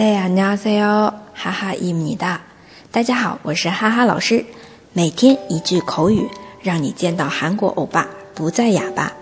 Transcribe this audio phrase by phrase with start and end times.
[0.00, 1.12] 네 안녕하세요.
[1.32, 2.42] 하하입니다.
[2.90, 4.44] 大家好，我是哈哈老师。
[4.92, 6.28] 每天一句口语，
[6.62, 9.12] 让你见到韩国欧巴不再哑巴。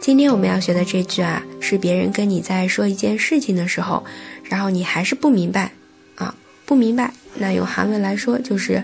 [0.00, 4.04] 今天我们要学的这句啊，是别人跟你在说一件事情的时候，
[4.44, 5.72] 然后你还是不明白
[6.16, 6.34] 啊，
[6.64, 8.82] 不明白，那用韩文来说就是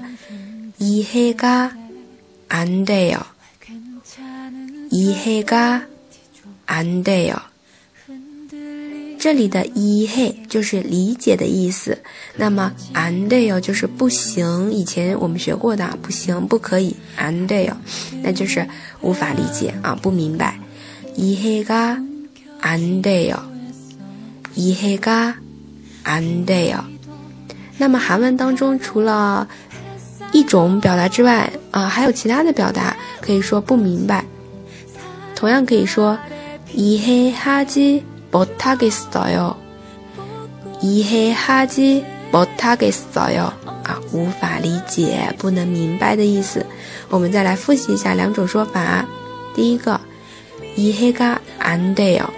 [0.79, 3.21] 이해가안돼 요，
[4.91, 7.41] 이해가안돼 요。
[9.22, 11.96] 这里的一嘿就是理解的意思，
[12.36, 17.72] 那么 and yo 就是不行，以前我们学过的，不行，不可以 and yo，
[18.24, 18.68] 那就是
[19.00, 20.60] 无法理解啊，不明白。
[21.16, 21.96] 一嘿嘎
[22.64, 23.38] and yo，
[24.56, 25.38] 一嘿嘎
[26.04, 26.80] and yo。
[27.78, 29.48] 那么韩文当中除了
[30.32, 34.26] 一种表达之外啊，还有其他的表达，可以说不明白，
[35.36, 36.18] 同样可以说
[36.74, 38.04] 一嘿哈基。
[38.31, 39.57] 못하겠어 요，
[40.83, 43.53] 이해하지못하겠어 요，
[43.85, 46.65] 啊，无法理解，不能明白的意思。
[47.09, 49.05] 我们再来复习一下两种说法。
[49.55, 49.99] 第一个，
[50.77, 52.29] 이해가안돼 요，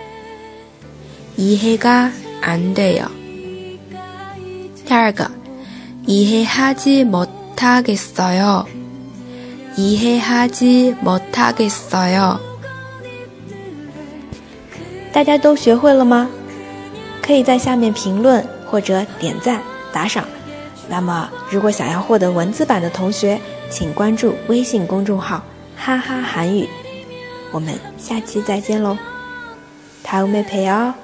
[1.36, 3.10] 이해가안돼 요。
[4.86, 5.28] 第二个，
[6.06, 8.64] 이해하지못하겠어 요，
[9.76, 12.38] 이해하지못하겠어 요。
[15.12, 16.28] 大家都学会了吗？
[17.22, 19.60] 可以在下面评论或者点赞
[19.92, 20.24] 打赏。
[20.88, 25.42] 那么，如果想要获得文字版的同学，请关注微信公众号“
[25.76, 26.68] 哈哈韩语”。
[27.52, 28.96] 我们下期再见喽，
[30.04, 30.94] 다음에봬요